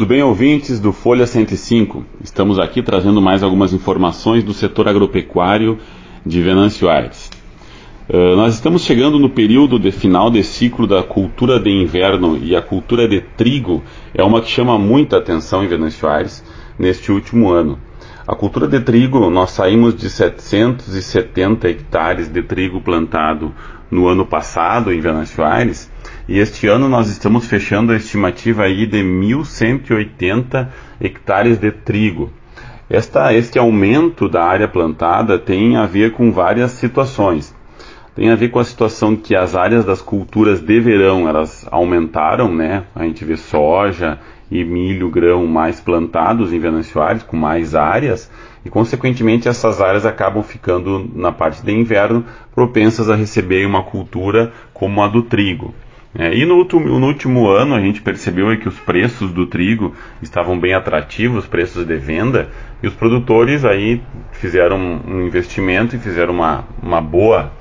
[0.00, 2.06] Tudo bem, ouvintes do Folha 105?
[2.24, 5.76] Estamos aqui trazendo mais algumas informações do setor agropecuário
[6.24, 7.30] de Venâncio Aires.
[8.08, 12.56] Uh, nós estamos chegando no período de final de ciclo da cultura de inverno e
[12.56, 13.82] a cultura de trigo
[14.14, 16.42] é uma que chama muita atenção em Venâncio Aires
[16.78, 17.78] neste último ano.
[18.26, 23.52] A cultura de trigo, nós saímos de 770 hectares de trigo plantado
[23.90, 25.90] no ano passado em Venâncio Aires
[26.30, 30.68] e este ano nós estamos fechando a estimativa aí de 1.180
[31.00, 32.30] hectares de trigo.
[32.88, 37.52] Esta, este aumento da área plantada tem a ver com várias situações.
[38.14, 42.54] Tem a ver com a situação que as áreas das culturas de verão elas aumentaram,
[42.54, 42.84] né?
[42.94, 48.30] A gente vê soja e milho, grão mais plantados em Aires, com mais áreas,
[48.64, 54.52] e consequentemente essas áreas acabam ficando na parte de inverno propensas a receber uma cultura
[54.72, 55.74] como a do trigo.
[56.18, 59.46] É, e no último, no último, ano a gente percebeu é que os preços do
[59.46, 62.48] trigo estavam bem atrativos, preços de venda,
[62.82, 64.02] e os produtores aí
[64.32, 67.52] fizeram um investimento e fizeram uma, uma, boa,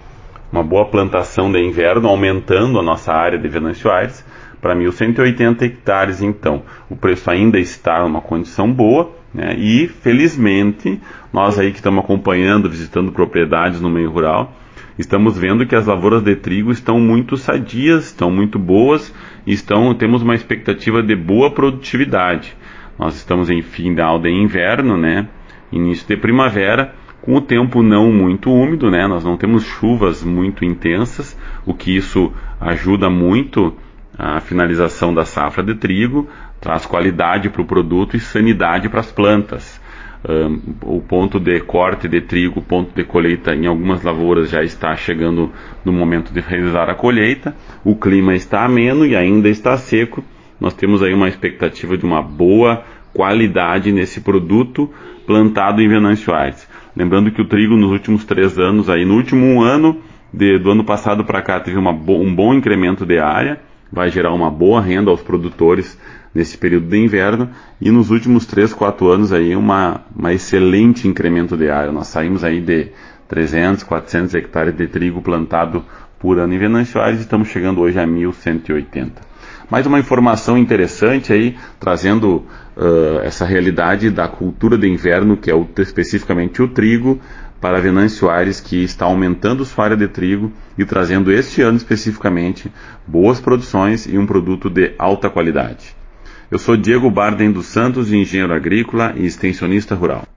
[0.51, 4.25] uma boa plantação de inverno, aumentando a nossa área de Venâncio Aires
[4.59, 6.21] para 1.180 hectares.
[6.21, 10.99] Então, o preço ainda está numa condição boa, né, e felizmente
[11.31, 14.51] nós aí que estamos acompanhando, visitando propriedades no meio rural,
[14.99, 19.11] estamos vendo que as lavouras de trigo estão muito sadias, estão muito boas
[19.45, 22.55] estão, temos uma expectativa de boa produtividade.
[22.97, 25.27] Nós estamos em final de inverno, né?
[25.71, 29.07] Início de primavera, com o tempo não muito úmido, né?
[29.07, 33.73] Nós não temos chuvas muito intensas, o que isso ajuda muito
[34.17, 36.27] a finalização da safra de trigo,
[36.59, 39.78] traz qualidade para o produto e sanidade para as plantas.
[40.27, 44.61] Um, o ponto de corte de trigo, o ponto de colheita em algumas lavouras já
[44.61, 45.49] está chegando
[45.85, 47.55] no momento de realizar a colheita.
[47.85, 50.23] O clima está ameno e ainda está seco.
[50.59, 54.89] Nós temos aí uma expectativa de uma boa qualidade nesse produto
[55.25, 56.67] plantado em Venâncio Aires.
[56.95, 60.01] Lembrando que o trigo nos últimos três anos, aí no último ano
[60.33, 63.59] de, do ano passado para cá, teve uma, um bom incremento de área,
[63.91, 65.97] vai gerar uma boa renda aos produtores
[66.33, 67.49] nesse período de inverno
[67.81, 71.91] e nos últimos 3, 4 anos aí uma, uma excelente incremento de área.
[71.91, 72.91] Nós saímos aí de
[73.27, 75.83] 300, 400 hectares de trigo plantado
[76.19, 79.29] por ano em Venâncio Aires e estamos chegando hoje a 1180.
[79.69, 82.43] Mais uma informação interessante aí, trazendo
[82.79, 87.19] uh, essa realidade da cultura de inverno, que é o, especificamente o trigo,
[87.59, 92.71] para Venâncio Aires, que está aumentando sua área de trigo e trazendo este ano especificamente
[93.05, 95.93] boas produções e um produto de alta qualidade.
[96.49, 100.29] Eu sou Diego Bardem dos Santos, engenheiro agrícola e extensionista rural.